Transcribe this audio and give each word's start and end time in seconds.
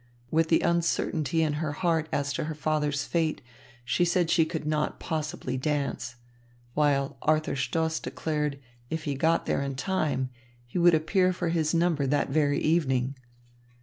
With 0.31 0.49
the 0.49 0.61
uncertainty 0.61 1.43
in 1.43 1.53
her 1.61 1.73
heart 1.73 2.09
as 2.11 2.33
to 2.33 2.45
her 2.45 2.55
father's 2.55 3.03
fate, 3.03 3.39
she 3.85 4.03
said 4.03 4.31
she 4.31 4.45
could 4.47 4.65
not 4.65 4.99
possibly 4.99 5.57
dance; 5.57 6.15
while 6.73 7.17
Arthur 7.21 7.55
Stoss 7.55 7.99
declared 7.99 8.57
if 8.89 9.03
he 9.03 9.13
got 9.13 9.45
there 9.45 9.61
in 9.61 9.75
time, 9.75 10.31
he 10.65 10.79
would 10.79 10.95
appear 10.95 11.31
for 11.31 11.49
his 11.49 11.75
number 11.75 12.07
that 12.07 12.31
very 12.31 12.57
evening. 12.59 13.13